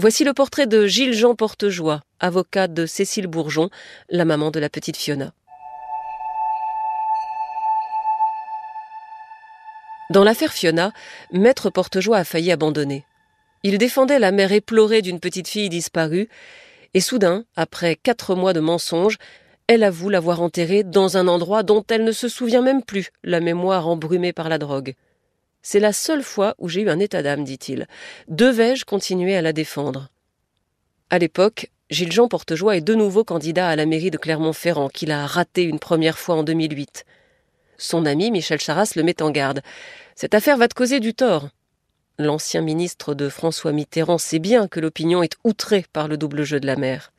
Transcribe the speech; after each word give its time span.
Voici 0.00 0.22
le 0.22 0.32
portrait 0.32 0.68
de 0.68 0.86
Gilles-Jean 0.86 1.34
Portejoie, 1.34 2.02
avocat 2.20 2.68
de 2.68 2.86
Cécile 2.86 3.26
Bourgeon, 3.26 3.68
la 4.08 4.24
maman 4.24 4.52
de 4.52 4.60
la 4.60 4.68
petite 4.68 4.96
Fiona. 4.96 5.32
Dans 10.10 10.22
l'affaire 10.22 10.52
Fiona, 10.52 10.92
Maître 11.32 11.68
Portejoie 11.70 12.18
a 12.18 12.22
failli 12.24 12.52
abandonner. 12.52 13.06
Il 13.64 13.76
défendait 13.78 14.20
la 14.20 14.30
mère 14.30 14.52
éplorée 14.52 15.02
d'une 15.02 15.18
petite 15.18 15.48
fille 15.48 15.68
disparue, 15.68 16.28
et 16.94 17.00
soudain, 17.00 17.42
après 17.56 17.96
quatre 17.96 18.36
mois 18.36 18.52
de 18.52 18.60
mensonges, 18.60 19.18
elle 19.66 19.82
avoue 19.82 20.10
l'avoir 20.10 20.40
enterrée 20.42 20.84
dans 20.84 21.16
un 21.16 21.26
endroit 21.26 21.64
dont 21.64 21.84
elle 21.90 22.04
ne 22.04 22.12
se 22.12 22.28
souvient 22.28 22.62
même 22.62 22.84
plus, 22.84 23.10
la 23.24 23.40
mémoire 23.40 23.88
embrumée 23.88 24.32
par 24.32 24.48
la 24.48 24.58
drogue. 24.58 24.94
C'est 25.62 25.80
la 25.80 25.92
seule 25.92 26.22
fois 26.22 26.54
où 26.58 26.68
j'ai 26.68 26.82
eu 26.82 26.90
un 26.90 26.98
état 26.98 27.22
d'âme, 27.22 27.44
dit-il. 27.44 27.86
Devais-je 28.28 28.84
continuer 28.84 29.36
à 29.36 29.42
la 29.42 29.52
défendre? 29.52 30.08
À 31.10 31.18
l'époque, 31.18 31.70
Gilles-Jean 31.90 32.28
Portejoie 32.28 32.76
est 32.76 32.82
de 32.82 32.94
nouveau 32.94 33.24
candidat 33.24 33.68
à 33.68 33.76
la 33.76 33.86
mairie 33.86 34.10
de 34.10 34.18
Clermont-Ferrand, 34.18 34.88
qu'il 34.88 35.10
a 35.10 35.26
raté 35.26 35.62
une 35.62 35.78
première 35.78 36.18
fois 36.18 36.36
en 36.36 36.42
2008. 36.42 37.04
Son 37.78 38.04
ami 38.04 38.30
Michel 38.30 38.60
Charras 38.60 38.92
le 38.96 39.02
met 39.02 39.22
en 39.22 39.30
garde. 39.30 39.62
Cette 40.14 40.34
affaire 40.34 40.56
va 40.58 40.68
te 40.68 40.74
causer 40.74 41.00
du 41.00 41.14
tort. 41.14 41.48
L'ancien 42.18 42.60
ministre 42.60 43.14
de 43.14 43.28
François 43.28 43.72
Mitterrand 43.72 44.18
sait 44.18 44.40
bien 44.40 44.66
que 44.66 44.80
l'opinion 44.80 45.22
est 45.22 45.36
outrée 45.44 45.86
par 45.92 46.08
le 46.08 46.16
double 46.16 46.42
jeu 46.42 46.58
de 46.58 46.66
la 46.66 46.76
mère. 46.76 47.12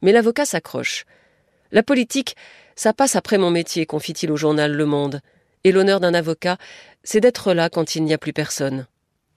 Mais 0.00 0.10
l'avocat 0.10 0.46
s'accroche. 0.46 1.04
La 1.70 1.82
politique, 1.82 2.34
ça 2.74 2.92
passe 2.92 3.14
après 3.14 3.38
mon 3.38 3.50
métier, 3.50 3.86
confie-t-il 3.86 4.32
au 4.32 4.36
journal 4.36 4.72
Le 4.72 4.86
Monde. 4.86 5.20
Et 5.64 5.72
l'honneur 5.72 6.00
d'un 6.00 6.14
avocat, 6.14 6.58
c'est 7.04 7.20
d'être 7.20 7.52
là 7.54 7.68
quand 7.70 7.94
il 7.94 8.04
n'y 8.04 8.14
a 8.14 8.18
plus 8.18 8.32
personne. 8.32 8.86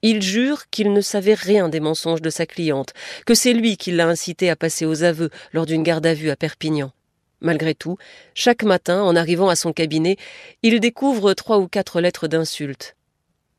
Il 0.02 0.22
jure 0.22 0.68
qu'il 0.70 0.92
ne 0.92 1.00
savait 1.00 1.34
rien 1.34 1.68
des 1.68 1.80
mensonges 1.80 2.22
de 2.22 2.30
sa 2.30 2.46
cliente, 2.46 2.92
que 3.24 3.34
c'est 3.34 3.52
lui 3.52 3.76
qui 3.76 3.92
l'a 3.92 4.06
incité 4.06 4.50
à 4.50 4.56
passer 4.56 4.84
aux 4.84 5.02
aveux 5.02 5.30
lors 5.52 5.66
d'une 5.66 5.82
garde 5.82 6.06
à 6.06 6.14
vue 6.14 6.30
à 6.30 6.36
Perpignan. 6.36 6.92
Malgré 7.40 7.74
tout, 7.74 7.96
chaque 8.34 8.62
matin, 8.62 9.02
en 9.02 9.14
arrivant 9.14 9.48
à 9.48 9.56
son 9.56 9.72
cabinet, 9.72 10.16
il 10.62 10.80
découvre 10.80 11.34
trois 11.34 11.58
ou 11.58 11.68
quatre 11.68 12.00
lettres 12.00 12.28
d'insultes. 12.28 12.96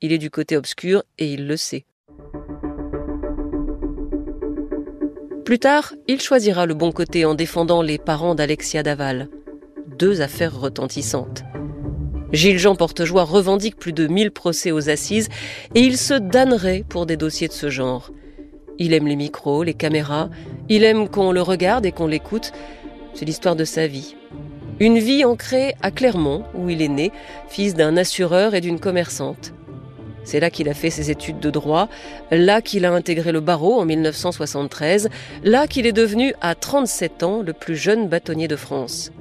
Il 0.02 0.12
est 0.12 0.18
du 0.18 0.30
côté 0.30 0.58
obscur 0.58 1.04
et 1.18 1.32
il 1.34 1.48
le 1.48 1.58
sait. 1.58 1.86
Plus 5.46 5.60
tard, 5.60 5.94
il 6.08 6.20
choisira 6.20 6.66
le 6.66 6.74
bon 6.74 6.92
côté 6.92 7.24
en 7.24 7.34
défendant 7.34 7.82
les 7.82 7.98
parents 7.98 8.36
d'Alexia 8.36 8.84
Daval. 8.84 9.30
Deux 9.98 10.22
affaires 10.22 10.60
retentissantes. 10.60 11.44
Gilles-Jean 12.34 12.76
Portejoie 12.76 13.24
revendique 13.24 13.78
plus 13.78 13.94
de 13.94 14.08
1000 14.08 14.32
procès 14.32 14.72
aux 14.72 14.90
assises 14.90 15.30
et 15.76 15.82
il 15.82 15.98
se 15.98 16.14
damnerait 16.14 16.84
pour 16.88 17.06
des 17.06 17.18
dossiers 17.18 17.48
de 17.48 17.54
ce 17.54 17.70
genre. 17.70 18.12
Il 18.80 18.94
aime 18.94 19.08
les 19.08 19.16
micros, 19.16 19.64
les 19.64 19.74
caméras, 19.74 20.30
il 20.70 20.84
aime 20.84 21.08
qu'on 21.10 21.32
le 21.32 21.42
regarde 21.42 21.86
et 21.86 21.92
qu'on 21.92 22.08
l'écoute, 22.08 22.52
c'est 23.14 23.26
l'histoire 23.26 23.56
de 23.56 23.66
sa 23.66 23.88
vie. 23.88 24.16
Une 24.80 25.00
vie 25.00 25.26
ancrée 25.26 25.74
à 25.82 25.90
Clermont, 25.90 26.44
où 26.54 26.70
il 26.70 26.82
est 26.84 26.88
né, 26.88 27.12
fils 27.48 27.74
d'un 27.74 27.98
assureur 27.98 28.54
et 28.54 28.62
d'une 28.62 28.80
commerçante. 28.80 29.54
C'est 30.24 30.42
là 30.42 30.52
qu'il 30.52 30.68
a 30.70 30.74
fait 30.74 30.90
ses 30.90 31.10
études 31.10 31.40
de 31.40 31.50
droit, 31.50 31.88
là 32.30 32.62
qu'il 32.62 32.86
a 32.86 32.92
intégré 32.92 33.32
le 33.32 33.40
barreau 33.40 33.80
en 33.80 33.86
1973, 33.86 35.10
là 35.44 35.66
qu'il 35.66 35.88
est 35.88 35.94
devenu 35.94 36.34
à 36.42 36.54
37 36.54 37.24
ans 37.24 37.42
le 37.42 37.54
plus 37.54 37.78
jeune 37.78 38.10
bâtonnier 38.10 38.50
de 38.50 38.58
France. 38.58 39.12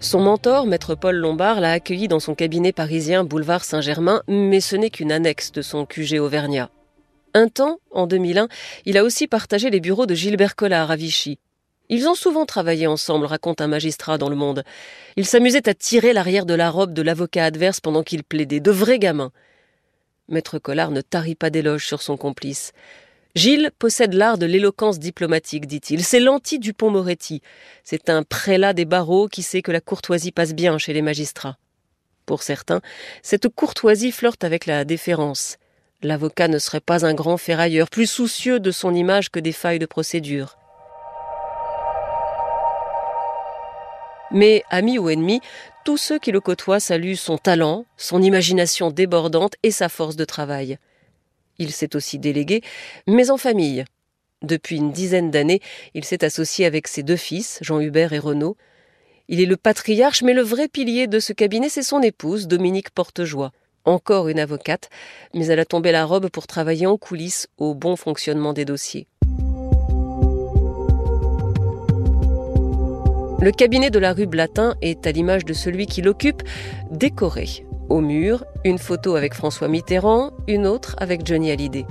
Son 0.00 0.20
mentor, 0.20 0.66
maître 0.66 0.94
Paul 0.94 1.16
Lombard, 1.16 1.60
l'a 1.60 1.72
accueilli 1.72 2.08
dans 2.08 2.20
son 2.20 2.34
cabinet 2.34 2.72
parisien 2.72 3.24
boulevard 3.24 3.64
Saint-Germain, 3.64 4.22
mais 4.28 4.60
ce 4.60 4.76
n'est 4.76 4.90
qu'une 4.90 5.12
annexe 5.12 5.52
de 5.52 5.62
son 5.62 5.86
QG 5.86 6.18
auvergnat. 6.18 6.70
Un 7.32 7.48
temps, 7.48 7.78
en 7.90 8.06
2001, 8.06 8.48
il 8.84 8.98
a 8.98 9.04
aussi 9.04 9.26
partagé 9.26 9.70
les 9.70 9.80
bureaux 9.80 10.06
de 10.06 10.14
Gilbert 10.14 10.56
Collard 10.56 10.90
à 10.90 10.96
Vichy. 10.96 11.38
Ils 11.88 12.08
ont 12.08 12.14
souvent 12.14 12.46
travaillé 12.46 12.86
ensemble, 12.86 13.26
raconte 13.26 13.60
un 13.60 13.66
magistrat 13.66 14.18
dans 14.18 14.28
le 14.28 14.36
monde. 14.36 14.64
Ils 15.16 15.26
s'amusaient 15.26 15.68
à 15.68 15.74
tirer 15.74 16.12
l'arrière 16.12 16.46
de 16.46 16.54
la 16.54 16.70
robe 16.70 16.92
de 16.92 17.02
l'avocat 17.02 17.44
adverse 17.44 17.80
pendant 17.80 18.02
qu'il 18.02 18.24
plaidait, 18.24 18.60
de 18.60 18.70
vrais 18.70 18.98
gamins. 18.98 19.32
Maître 20.28 20.58
Collard 20.58 20.90
ne 20.90 21.02
tarit 21.02 21.34
pas 21.34 21.50
d'éloges 21.50 21.86
sur 21.86 22.02
son 22.02 22.16
complice. 22.16 22.72
Gilles 23.34 23.72
possède 23.80 24.14
l'art 24.14 24.38
de 24.38 24.46
l'éloquence 24.46 25.00
diplomatique, 25.00 25.66
dit-il. 25.66 26.04
C'est 26.04 26.20
l'anti 26.20 26.60
Dupont-Moretti. 26.60 27.42
C'est 27.82 28.08
un 28.08 28.22
prélat 28.22 28.74
des 28.74 28.84
barreaux 28.84 29.26
qui 29.26 29.42
sait 29.42 29.60
que 29.60 29.72
la 29.72 29.80
courtoisie 29.80 30.30
passe 30.30 30.54
bien 30.54 30.78
chez 30.78 30.92
les 30.92 31.02
magistrats. 31.02 31.58
Pour 32.26 32.44
certains, 32.44 32.80
cette 33.22 33.48
courtoisie 33.48 34.12
flirte 34.12 34.44
avec 34.44 34.66
la 34.66 34.84
déférence. 34.84 35.58
L'avocat 36.02 36.46
ne 36.46 36.58
serait 36.58 36.80
pas 36.80 37.04
un 37.04 37.12
grand 37.12 37.36
ferrailleur, 37.36 37.90
plus 37.90 38.06
soucieux 38.06 38.60
de 38.60 38.70
son 38.70 38.94
image 38.94 39.30
que 39.30 39.40
des 39.40 39.52
failles 39.52 39.80
de 39.80 39.86
procédure. 39.86 40.56
Mais, 44.30 44.62
amis 44.70 44.98
ou 44.98 45.10
ennemis, 45.10 45.40
tous 45.84 45.96
ceux 45.96 46.18
qui 46.20 46.30
le 46.30 46.40
côtoient 46.40 46.80
saluent 46.80 47.16
son 47.16 47.36
talent, 47.36 47.84
son 47.96 48.22
imagination 48.22 48.90
débordante 48.90 49.54
et 49.64 49.70
sa 49.72 49.88
force 49.88 50.16
de 50.16 50.24
travail. 50.24 50.78
Il 51.58 51.72
s'est 51.72 51.96
aussi 51.96 52.18
délégué, 52.18 52.62
mais 53.06 53.30
en 53.30 53.36
famille. 53.36 53.84
Depuis 54.42 54.76
une 54.76 54.92
dizaine 54.92 55.30
d'années, 55.30 55.60
il 55.94 56.04
s'est 56.04 56.24
associé 56.24 56.66
avec 56.66 56.88
ses 56.88 57.02
deux 57.02 57.16
fils, 57.16 57.58
Jean-Hubert 57.62 58.12
et 58.12 58.18
Renaud. 58.18 58.56
Il 59.28 59.40
est 59.40 59.46
le 59.46 59.56
patriarche, 59.56 60.22
mais 60.22 60.34
le 60.34 60.42
vrai 60.42 60.68
pilier 60.68 61.06
de 61.06 61.18
ce 61.18 61.32
cabinet, 61.32 61.68
c'est 61.68 61.82
son 61.82 62.02
épouse, 62.02 62.46
Dominique 62.46 62.90
Portejoie. 62.90 63.52
Encore 63.86 64.28
une 64.28 64.38
avocate, 64.38 64.90
mais 65.34 65.46
elle 65.46 65.60
a 65.60 65.64
tombé 65.64 65.92
la 65.92 66.04
robe 66.04 66.28
pour 66.28 66.46
travailler 66.46 66.86
en 66.86 66.96
coulisses 66.96 67.48
au 67.58 67.74
bon 67.74 67.96
fonctionnement 67.96 68.52
des 68.52 68.64
dossiers. 68.64 69.06
Le 73.40 73.50
cabinet 73.50 73.90
de 73.90 73.98
la 73.98 74.14
rue 74.14 74.26
Blatin 74.26 74.74
est, 74.80 75.06
à 75.06 75.12
l'image 75.12 75.44
de 75.44 75.52
celui 75.52 75.86
qui 75.86 76.00
l'occupe, 76.00 76.42
décoré. 76.90 77.66
Au 77.88 78.00
mur, 78.00 78.44
une 78.64 78.78
photo 78.78 79.14
avec 79.14 79.34
François 79.34 79.68
Mitterrand, 79.68 80.30
une 80.48 80.66
autre 80.66 80.96
avec 80.98 81.26
Johnny 81.26 81.50
Hallyday. 81.50 81.84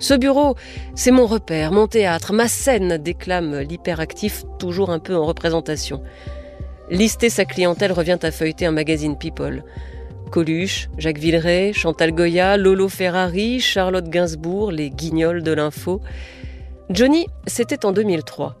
Ce 0.00 0.14
bureau, 0.14 0.56
c'est 0.96 1.12
mon 1.12 1.26
repère, 1.26 1.70
mon 1.70 1.86
théâtre, 1.86 2.32
ma 2.32 2.48
scène, 2.48 2.96
déclame 2.96 3.60
l'hyperactif, 3.60 4.42
toujours 4.58 4.90
un 4.90 4.98
peu 4.98 5.14
en 5.14 5.24
représentation. 5.24 6.02
Lister 6.90 7.30
sa 7.30 7.44
clientèle 7.44 7.92
revient 7.92 8.18
à 8.22 8.32
feuilleter 8.32 8.66
un 8.66 8.72
magazine 8.72 9.16
People. 9.16 9.62
Coluche, 10.32 10.88
Jacques 10.98 11.18
Villeray, 11.18 11.72
Chantal 11.72 12.10
Goya, 12.10 12.56
Lolo 12.56 12.88
Ferrari, 12.88 13.60
Charlotte 13.60 14.08
Gainsbourg, 14.08 14.72
les 14.72 14.90
guignols 14.90 15.44
de 15.44 15.52
l'info. 15.52 16.00
Johnny, 16.90 17.28
c'était 17.46 17.86
en 17.86 17.92
2003. 17.92 18.56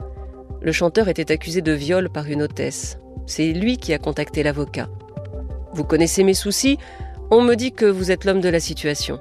Le 0.60 0.70
chanteur 0.70 1.08
était 1.08 1.32
accusé 1.32 1.60
de 1.60 1.72
viol 1.72 2.08
par 2.08 2.26
une 2.26 2.42
hôtesse. 2.42 2.98
C'est 3.26 3.52
lui 3.52 3.78
qui 3.78 3.92
a 3.92 3.98
contacté 3.98 4.44
l'avocat. 4.44 4.88
Vous 5.74 5.84
connaissez 5.84 6.22
mes 6.22 6.34
soucis 6.34 6.78
On 7.30 7.40
me 7.40 7.54
dit 7.54 7.72
que 7.72 7.86
vous 7.86 8.10
êtes 8.10 8.26
l'homme 8.26 8.42
de 8.42 8.50
la 8.50 8.60
situation. 8.60 9.20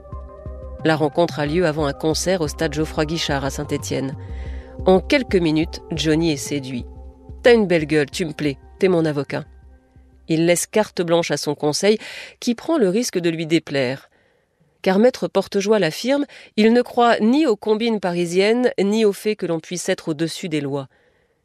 La 0.84 0.98
rencontre 0.98 1.40
a 1.40 1.46
lieu 1.46 1.66
avant 1.66 1.86
un 1.86 1.94
concert 1.94 2.42
au 2.42 2.50
stade 2.50 2.74
Geoffroy 2.74 3.06
Guichard 3.06 3.46
à 3.46 3.50
Saint-Étienne. 3.50 4.18
En 4.86 5.00
quelques 5.00 5.38
minutes, 5.38 5.82
Johnny 5.92 6.32
est 6.32 6.38
séduit. 6.38 6.86
T'as 7.42 7.54
une 7.54 7.68
belle 7.68 7.86
gueule, 7.86 8.12
tu 8.12 8.26
me 8.26 8.34
plais, 8.34 8.58
t'es 8.80 8.90
mon 8.90 9.06
avocat. 9.06 9.46
Il 10.28 10.46
laisse 10.46 10.66
carte 10.66 11.02
blanche 11.02 11.32
à 11.32 11.38
son 11.38 11.56
conseil, 11.56 11.98
qui 12.42 12.54
prend 12.54 12.78
le 12.78 12.90
risque 12.90 13.20
de 13.20 13.30
lui 13.30 13.46
déplaire. 13.46 14.10
Car 14.82 15.00
Maître 15.00 15.30
Portejoie 15.30 15.80
l'affirme, 15.80 16.26
il 16.58 16.74
ne 16.74 16.82
croit 16.82 17.18
ni 17.20 17.46
aux 17.46 17.56
combines 17.56 18.02
parisiennes, 18.02 18.72
ni 18.82 19.06
au 19.06 19.14
fait 19.14 19.38
que 19.38 19.46
l'on 19.46 19.60
puisse 19.62 19.88
être 19.88 20.10
au-dessus 20.10 20.50
des 20.50 20.62
lois. 20.62 20.88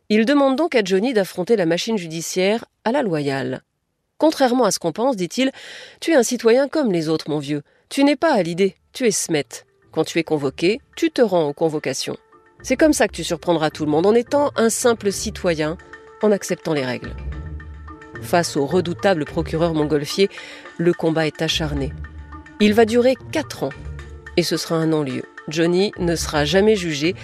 Il 0.09 0.25
demande 0.25 0.57
donc 0.57 0.75
à 0.75 0.83
Johnny 0.83 1.13
d'affronter 1.13 1.55
la 1.55 1.67
machine 1.67 1.97
judiciaire 1.99 2.65
à 2.85 2.91
la 2.91 3.03
loyale. 3.03 3.63
Contrairement 4.19 4.65
à 4.65 4.71
ce 4.71 4.79
qu'on 4.79 4.93
pense, 4.93 5.17
dit-il, 5.17 5.51
tu 6.01 6.13
es 6.13 6.17
un 6.17 6.23
citoyen 6.23 6.69
comme 6.69 6.93
les 6.93 7.09
autres, 7.09 7.29
mon 7.29 7.39
vieux. 7.39 7.63
Tu 7.89 8.03
n'es 8.03 8.17
pas 8.17 8.33
à 8.33 8.43
l'idée, 8.43 8.77
tu 8.93 9.07
es 9.07 9.11
smet. 9.11 9.47
Quand 9.93 10.05
tu 10.05 10.19
es 10.19 10.25
convoqué, 10.25 10.81
tu 10.97 11.11
te 11.11 11.23
rends 11.23 11.49
aux 11.49 11.53
convocations. 11.53 12.17
C'est 12.63 12.77
comme 12.77 12.95
ça 12.95 13.09
que 13.09 13.15
tu 13.15 13.25
surprendras 13.25 13.71
tout 13.71 13.85
le 13.85 13.91
monde 13.91 14.07
en 14.07 14.15
étant 14.15 14.53
un 14.57 14.71
simple 14.71 15.13
citoyen, 15.13 15.77
en 16.23 16.33
acceptant 16.33 16.73
les 16.73 16.85
règles. 16.85 17.15
Face 18.23 18.57
au 18.57 18.65
redoutable 18.65 19.27
procureur 19.27 19.75
montgolfier, 19.75 20.31
le 20.79 20.93
combat 20.95 21.27
est 21.27 21.43
acharné. 21.43 21.93
Il 22.59 22.73
va 22.73 22.87
durer 22.87 23.15
quatre 23.33 23.65
ans, 23.65 23.73
et 24.39 24.43
ce 24.43 24.57
sera 24.57 24.77
un 24.77 24.87
non-lieu. 24.87 25.25
Johnny 25.49 25.93
ne 25.99 26.17
sera 26.17 26.45
jamais 26.45 26.75
jugé 26.75 27.15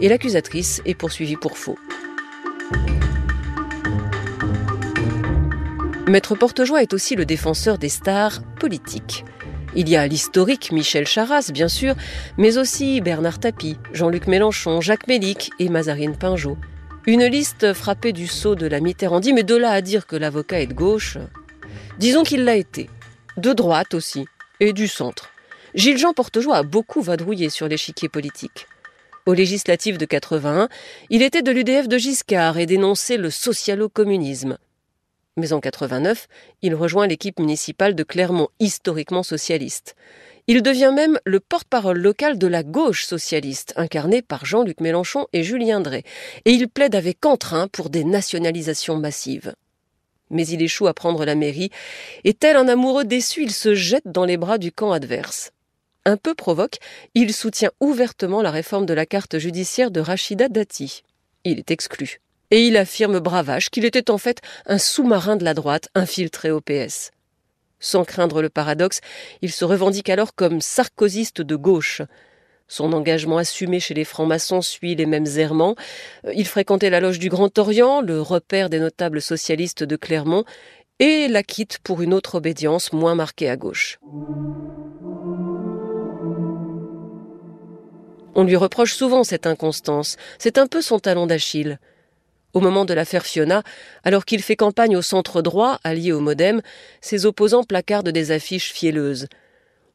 et 0.00 0.08
l'accusatrice 0.08 0.82
est 0.84 0.94
poursuivie 0.94 1.36
pour 1.36 1.58
faux. 1.58 1.78
Maître 6.08 6.34
Portejoie 6.34 6.82
est 6.82 6.94
aussi 6.94 7.14
le 7.14 7.24
défenseur 7.24 7.78
des 7.78 7.88
stars 7.88 8.42
politiques. 8.58 9.24
Il 9.76 9.88
y 9.88 9.96
a 9.96 10.06
l'historique 10.06 10.72
Michel 10.72 11.06
Charras, 11.06 11.50
bien 11.52 11.68
sûr, 11.68 11.94
mais 12.36 12.58
aussi 12.58 13.00
Bernard 13.00 13.38
Tapie, 13.38 13.78
Jean-Luc 13.92 14.26
Mélenchon, 14.26 14.80
Jacques 14.80 15.06
Mélic 15.06 15.52
et 15.60 15.68
Mazarine 15.68 16.16
Pinjot. 16.16 16.58
Une 17.06 17.24
liste 17.24 17.72
frappée 17.72 18.12
du 18.12 18.26
sceau 18.26 18.56
de 18.56 18.66
la 18.66 18.80
Mitterrandie, 18.80 19.32
mais 19.32 19.44
de 19.44 19.54
là 19.54 19.70
à 19.70 19.80
dire 19.80 20.08
que 20.08 20.16
l'avocat 20.16 20.60
est 20.60 20.66
de 20.66 20.74
gauche, 20.74 21.18
disons 21.98 22.24
qu'il 22.24 22.44
l'a 22.44 22.56
été. 22.56 22.90
De 23.36 23.52
droite 23.52 23.94
aussi, 23.94 24.26
et 24.58 24.72
du 24.72 24.88
centre. 24.88 25.30
Gilles-Jean 25.74 26.14
Portejoie 26.14 26.56
a 26.56 26.62
beaucoup 26.64 27.00
vadrouillé 27.00 27.48
sur 27.48 27.68
l'échiquier 27.68 28.08
politique. 28.08 28.66
Au 29.24 29.34
législatif 29.34 29.98
de 29.98 30.04
81, 30.04 30.68
il 31.10 31.22
était 31.22 31.42
de 31.42 31.52
l'UDF 31.52 31.86
de 31.86 31.96
Giscard 31.96 32.58
et 32.58 32.66
dénonçait 32.66 33.16
le 33.16 33.30
socialo-communisme. 33.30 34.58
Mais 35.36 35.54
en 35.54 35.60
89, 35.60 36.28
il 36.60 36.74
rejoint 36.74 37.06
l'équipe 37.06 37.40
municipale 37.40 37.94
de 37.94 38.02
Clermont, 38.02 38.48
historiquement 38.60 39.22
socialiste. 39.22 39.96
Il 40.46 40.62
devient 40.62 40.92
même 40.94 41.18
le 41.24 41.40
porte-parole 41.40 41.98
local 41.98 42.36
de 42.36 42.46
la 42.46 42.62
gauche 42.62 43.04
socialiste, 43.04 43.72
incarné 43.76 44.20
par 44.20 44.44
Jean-Luc 44.44 44.80
Mélenchon 44.80 45.26
et 45.32 45.42
Julien 45.42 45.80
Drey, 45.80 46.02
et 46.44 46.50
il 46.50 46.68
plaide 46.68 46.94
avec 46.94 47.24
entrain 47.24 47.68
pour 47.68 47.88
des 47.88 48.04
nationalisations 48.04 48.96
massives. 48.96 49.54
Mais 50.28 50.46
il 50.46 50.60
échoue 50.60 50.86
à 50.86 50.94
prendre 50.94 51.24
la 51.24 51.34
mairie, 51.34 51.70
et 52.24 52.34
tel 52.34 52.56
un 52.56 52.68
amoureux 52.68 53.04
déçu, 53.04 53.42
il 53.42 53.52
se 53.52 53.74
jette 53.74 54.06
dans 54.06 54.24
les 54.24 54.36
bras 54.36 54.58
du 54.58 54.72
camp 54.72 54.92
adverse. 54.92 55.52
Un 56.04 56.16
peu 56.16 56.34
provoque, 56.34 56.78
il 57.14 57.32
soutient 57.32 57.70
ouvertement 57.80 58.42
la 58.42 58.50
réforme 58.50 58.86
de 58.86 58.94
la 58.94 59.06
carte 59.06 59.38
judiciaire 59.38 59.90
de 59.90 60.00
Rachida 60.00 60.48
Dati. 60.48 61.04
Il 61.44 61.58
est 61.58 61.70
exclu 61.70 62.20
et 62.52 62.66
il 62.66 62.76
affirme 62.76 63.18
bravage 63.18 63.70
qu'il 63.70 63.86
était 63.86 64.10
en 64.10 64.18
fait 64.18 64.40
un 64.66 64.76
sous-marin 64.78 65.36
de 65.36 65.44
la 65.44 65.54
droite 65.54 65.88
infiltré 65.94 66.50
au 66.50 66.60
PS. 66.60 67.10
Sans 67.80 68.04
craindre 68.04 68.42
le 68.42 68.50
paradoxe, 68.50 69.00
il 69.40 69.50
se 69.50 69.64
revendique 69.64 70.10
alors 70.10 70.34
comme 70.34 70.60
sarkozyste 70.60 71.40
de 71.40 71.56
gauche. 71.56 72.02
Son 72.68 72.92
engagement 72.92 73.38
assumé 73.38 73.80
chez 73.80 73.94
les 73.94 74.04
francs-maçons 74.04 74.60
suit 74.60 74.94
les 74.94 75.06
mêmes 75.06 75.26
errements. 75.36 75.76
Il 76.34 76.46
fréquentait 76.46 76.90
la 76.90 77.00
loge 77.00 77.18
du 77.18 77.30
Grand 77.30 77.58
Orient, 77.58 78.02
le 78.02 78.20
repère 78.20 78.68
des 78.68 78.78
notables 78.80 79.22
socialistes 79.22 79.82
de 79.82 79.96
Clermont, 79.96 80.44
et 80.98 81.28
la 81.28 81.42
quitte 81.42 81.78
pour 81.78 82.02
une 82.02 82.12
autre 82.12 82.34
obédience 82.34 82.92
moins 82.92 83.14
marquée 83.14 83.48
à 83.48 83.56
gauche. 83.56 83.98
On 88.34 88.44
lui 88.44 88.56
reproche 88.56 88.92
souvent 88.92 89.24
cette 89.24 89.46
inconstance, 89.46 90.16
c'est 90.38 90.58
un 90.58 90.66
peu 90.66 90.82
son 90.82 90.98
talon 90.98 91.26
d'Achille. 91.26 91.78
Au 92.54 92.60
moment 92.60 92.84
de 92.84 92.92
l'affaire 92.92 93.24
Fiona, 93.24 93.62
alors 94.04 94.26
qu'il 94.26 94.42
fait 94.42 94.56
campagne 94.56 94.96
au 94.96 95.02
centre 95.02 95.40
droit, 95.40 95.78
allié 95.84 96.12
au 96.12 96.20
Modem, 96.20 96.60
ses 97.00 97.24
opposants 97.24 97.64
placardent 97.64 98.10
des 98.10 98.30
affiches 98.30 98.72
fielleuses. 98.72 99.26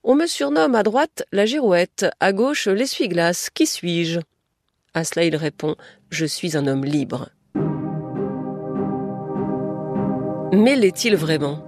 On 0.04 0.16
me 0.16 0.26
surnomme 0.26 0.74
à 0.74 0.84
droite 0.84 1.24
la 1.32 1.46
girouette, 1.46 2.08
à 2.20 2.34
gauche 2.34 2.68
l'essuie-glace. 2.68 3.50
Qui 3.54 3.68
suis-je? 3.68 4.20
À 4.96 5.04
cela 5.04 5.26
il 5.26 5.36
répond 5.36 5.76
Je 6.10 6.26
suis 6.26 6.58
un 6.58 6.66
homme 6.66 6.86
libre. 6.86 7.30
Mais 10.52 10.76
l'est-il 10.76 11.16
vraiment? 11.16 11.64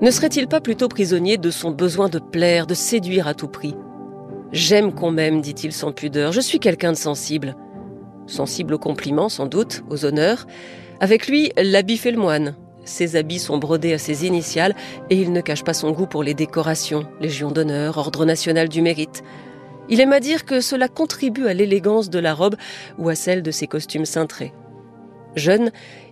Ne 0.00 0.10
serait-il 0.10 0.46
pas 0.46 0.60
plutôt 0.60 0.88
prisonnier 0.88 1.38
de 1.38 1.50
son 1.50 1.70
besoin 1.72 2.08
de 2.08 2.20
plaire, 2.20 2.66
de 2.66 2.74
séduire 2.74 3.26
à 3.26 3.34
tout 3.34 3.48
prix? 3.48 3.74
J'aime 4.52 4.94
qu'on 4.94 5.10
m'aime, 5.10 5.40
dit-il 5.40 5.72
sans 5.72 5.92
pudeur, 5.92 6.32
je 6.32 6.40
suis 6.40 6.60
quelqu'un 6.60 6.92
de 6.92 6.96
sensible 6.96 7.56
sensible 8.30 8.74
aux 8.74 8.78
compliments 8.78 9.28
sans 9.28 9.46
doute, 9.46 9.82
aux 9.90 10.04
honneurs. 10.04 10.46
Avec 11.00 11.26
lui, 11.28 11.52
l'habit 11.56 11.98
fait 11.98 12.10
le 12.10 12.18
moine. 12.18 12.56
Ses 12.84 13.16
habits 13.16 13.38
sont 13.38 13.58
brodés 13.58 13.92
à 13.92 13.98
ses 13.98 14.26
initiales 14.26 14.74
et 15.10 15.16
il 15.16 15.32
ne 15.32 15.40
cache 15.40 15.64
pas 15.64 15.74
son 15.74 15.92
goût 15.92 16.06
pour 16.06 16.22
les 16.22 16.34
décorations, 16.34 17.06
Légion 17.20 17.50
d'honneur, 17.50 17.98
Ordre 17.98 18.24
national 18.24 18.68
du 18.68 18.82
mérite. 18.82 19.22
Il 19.88 20.00
aime 20.00 20.12
à 20.12 20.20
dire 20.20 20.44
que 20.44 20.60
cela 20.60 20.88
contribue 20.88 21.46
à 21.46 21.54
l'élégance 21.54 22.10
de 22.10 22.18
la 22.18 22.32
robe 22.32 22.56
ou 22.98 23.08
à 23.08 23.14
celle 23.14 23.42
de 23.42 23.50
ses 23.50 23.66
costumes 23.66 24.04
cintrés. 24.04 24.52
Jeune, 25.36 25.70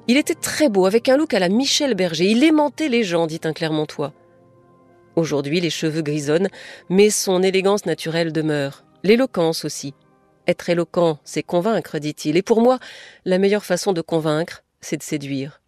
il 0.09 0.17
était 0.17 0.35
très 0.35 0.69
beau, 0.69 0.87
avec 0.87 1.09
un 1.09 1.17
look 1.17 1.35
à 1.35 1.38
la 1.38 1.49
Michel 1.49 1.94
Berger. 1.94 2.31
Il 2.31 2.43
aimantait 2.44 2.88
les 2.88 3.05
gens, 3.05 3.26
dit 3.26 3.41
un 3.44 3.53
Clermontois. 3.53 4.12
Aujourd'hui, 5.17 5.61
les 5.61 5.71
cheveux 5.71 6.03
grisonnent, 6.03 6.49
mais 6.88 7.11
son 7.11 7.43
élégance 7.43 7.87
naturelle 7.87 8.32
demeure. 8.32 8.85
L'éloquence 9.03 9.64
aussi. 9.64 9.94
Être 10.49 10.71
éloquent, 10.71 11.19
c'est 11.25 11.43
convaincre, 11.43 11.99
dit-il, 11.99 12.39
et 12.39 12.43
pour 12.43 12.62
moi, 12.62 12.79
la 13.27 13.37
meilleure 13.37 13.67
façon 13.67 13.93
de 13.93 14.00
convaincre, 14.00 14.65
c'est 14.81 14.97
de 14.97 15.03
séduire. 15.03 15.61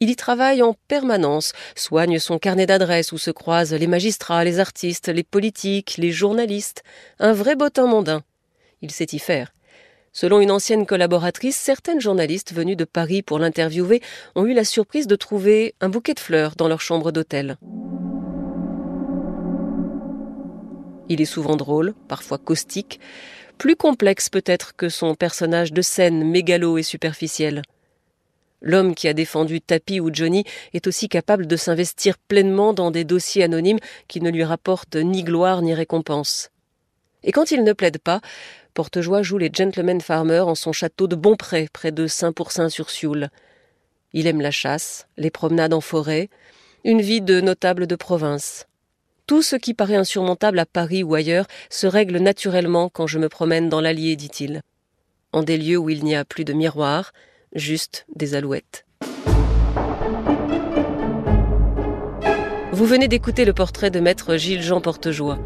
Il 0.00 0.10
y 0.10 0.16
travaille 0.16 0.62
en 0.62 0.74
permanence, 0.88 1.52
soigne 1.76 2.18
son 2.18 2.40
carnet 2.40 2.66
d'adresses 2.66 3.12
où 3.12 3.18
se 3.18 3.30
croisent 3.30 3.72
les 3.72 3.86
magistrats, 3.86 4.42
les 4.42 4.58
artistes, 4.58 5.08
les 5.08 5.22
politiques, 5.22 5.94
les 5.96 6.10
journalistes, 6.10 6.82
un 7.20 7.32
vrai 7.32 7.54
bottin 7.54 7.86
mondain. 7.86 8.24
Il 8.82 8.90
sait 8.90 9.06
y 9.12 9.20
faire. 9.20 9.54
Selon 10.12 10.40
une 10.40 10.50
ancienne 10.50 10.86
collaboratrice, 10.86 11.56
certaines 11.56 12.00
journalistes 12.00 12.52
venues 12.52 12.76
de 12.76 12.84
Paris 12.84 13.22
pour 13.22 13.38
l'interviewer 13.38 14.02
ont 14.34 14.44
eu 14.44 14.54
la 14.54 14.64
surprise 14.64 15.06
de 15.06 15.16
trouver 15.16 15.74
un 15.80 15.88
bouquet 15.88 16.14
de 16.14 16.20
fleurs 16.20 16.56
dans 16.56 16.68
leur 16.68 16.80
chambre 16.80 17.12
d'hôtel. 17.12 17.58
Il 21.08 21.20
est 21.20 21.26
souvent 21.26 21.56
drôle, 21.56 21.94
parfois 22.08 22.38
caustique, 22.38 22.98
plus 23.58 23.76
complexe 23.76 24.28
peut-être 24.28 24.76
que 24.76 24.88
son 24.88 25.14
personnage 25.14 25.72
de 25.72 25.82
scène 25.82 26.24
mégalo 26.24 26.78
et 26.78 26.82
superficiel. 26.82 27.62
L'homme 28.60 28.94
qui 28.94 29.08
a 29.08 29.12
défendu 29.12 29.60
Tapi 29.60 30.00
ou 30.00 30.10
Johnny 30.12 30.44
est 30.72 30.86
aussi 30.86 31.08
capable 31.08 31.46
de 31.46 31.56
s'investir 31.56 32.16
pleinement 32.16 32.72
dans 32.72 32.90
des 32.90 33.04
dossiers 33.04 33.44
anonymes 33.44 33.78
qui 34.08 34.20
ne 34.20 34.30
lui 34.30 34.42
rapportent 34.42 34.96
ni 34.96 35.22
gloire 35.22 35.60
ni 35.60 35.74
récompense. 35.74 36.50
Et 37.22 37.32
quand 37.32 37.50
il 37.50 37.62
ne 37.62 37.72
plaide 37.72 37.98
pas, 37.98 38.20
Portejoie 38.72 39.22
joue 39.22 39.38
les 39.38 39.50
gentlemen 39.52 40.00
farmers 40.00 40.48
en 40.48 40.54
son 40.54 40.72
château 40.72 41.06
de 41.06 41.14
Bonpré, 41.14 41.68
près 41.72 41.92
de 41.92 42.06
Saint-Pourçain-sur-Sioule. 42.06 43.28
Il 44.12 44.26
aime 44.26 44.40
la 44.40 44.50
chasse, 44.50 45.06
les 45.16 45.30
promenades 45.30 45.74
en 45.74 45.80
forêt, 45.80 46.28
une 46.84 47.00
vie 47.00 47.20
de 47.20 47.40
notable 47.40 47.86
de 47.86 47.96
province. 47.96 48.66
Tout 49.26 49.40
ce 49.40 49.56
qui 49.56 49.72
paraît 49.72 49.96
insurmontable 49.96 50.58
à 50.58 50.66
Paris 50.66 51.02
ou 51.02 51.14
ailleurs 51.14 51.46
se 51.70 51.86
règle 51.86 52.18
naturellement 52.18 52.90
quand 52.90 53.06
je 53.06 53.18
me 53.18 53.30
promène 53.30 53.70
dans 53.70 53.80
l'Allier, 53.80 54.16
dit-il. 54.16 54.60
En 55.32 55.42
des 55.42 55.56
lieux 55.56 55.78
où 55.78 55.88
il 55.88 56.04
n'y 56.04 56.14
a 56.14 56.26
plus 56.26 56.44
de 56.44 56.52
miroirs, 56.52 57.14
juste 57.54 58.04
des 58.14 58.34
alouettes. 58.34 58.84
Vous 62.72 62.84
venez 62.84 63.08
d'écouter 63.08 63.46
le 63.46 63.54
portrait 63.54 63.90
de 63.90 63.98
maître 63.98 64.36
Gilles-Jean 64.36 64.82
Portejoie. 64.82 65.38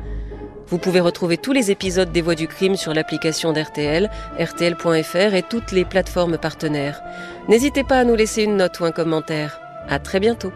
Vous 0.66 0.78
pouvez 0.78 1.00
retrouver 1.00 1.36
tous 1.36 1.52
les 1.52 1.70
épisodes 1.70 2.10
des 2.10 2.20
Voix 2.20 2.34
du 2.34 2.48
crime 2.48 2.74
sur 2.74 2.92
l'application 2.92 3.52
d'RTL, 3.52 4.10
rtl.fr 4.40 5.34
et 5.34 5.44
toutes 5.48 5.70
les 5.70 5.84
plateformes 5.84 6.36
partenaires. 6.36 7.00
N'hésitez 7.48 7.84
pas 7.84 8.00
à 8.00 8.04
nous 8.04 8.16
laisser 8.16 8.42
une 8.42 8.56
note 8.56 8.80
ou 8.80 8.86
un 8.86 8.92
commentaire. 8.92 9.60
À 9.88 10.00
très 10.00 10.18
bientôt. 10.18 10.52